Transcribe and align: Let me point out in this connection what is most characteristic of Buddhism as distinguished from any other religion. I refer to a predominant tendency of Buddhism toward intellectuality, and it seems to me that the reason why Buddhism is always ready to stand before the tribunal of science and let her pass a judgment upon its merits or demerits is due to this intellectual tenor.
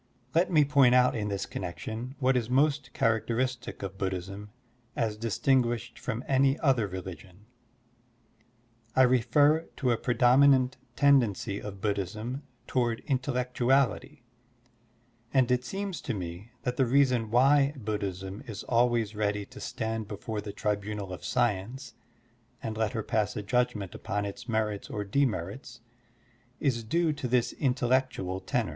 Let 0.33 0.49
me 0.51 0.65
point 0.65 0.95
out 0.95 1.15
in 1.15 1.27
this 1.27 1.45
connection 1.45 2.15
what 2.17 2.35
is 2.35 2.49
most 2.49 2.91
characteristic 2.91 3.83
of 3.83 3.99
Buddhism 3.99 4.49
as 4.95 5.15
distinguished 5.15 5.99
from 5.99 6.23
any 6.27 6.57
other 6.57 6.87
religion. 6.87 7.45
I 8.95 9.03
refer 9.03 9.69
to 9.77 9.91
a 9.91 9.97
predominant 9.97 10.77
tendency 10.95 11.61
of 11.61 11.81
Buddhism 11.81 12.41
toward 12.65 13.01
intellectuality, 13.05 14.23
and 15.31 15.51
it 15.51 15.63
seems 15.63 16.01
to 16.01 16.15
me 16.15 16.49
that 16.63 16.77
the 16.77 16.87
reason 16.87 17.29
why 17.29 17.73
Buddhism 17.77 18.41
is 18.47 18.63
always 18.63 19.15
ready 19.15 19.45
to 19.45 19.59
stand 19.61 20.07
before 20.07 20.41
the 20.41 20.51
tribunal 20.51 21.13
of 21.13 21.23
science 21.23 21.93
and 22.63 22.75
let 22.75 22.93
her 22.93 23.03
pass 23.03 23.35
a 23.35 23.43
judgment 23.43 23.93
upon 23.93 24.25
its 24.25 24.49
merits 24.49 24.89
or 24.89 25.03
demerits 25.03 25.81
is 26.59 26.83
due 26.83 27.13
to 27.13 27.27
this 27.27 27.53
intellectual 27.53 28.39
tenor. 28.39 28.69